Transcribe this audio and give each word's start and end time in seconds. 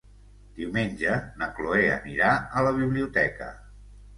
Diumenge 0.59 1.17
na 1.41 1.49
Cloè 1.59 1.83
anirà 1.99 2.33
a 2.63 2.67
la 2.69 2.73
biblioteca. 2.81 3.55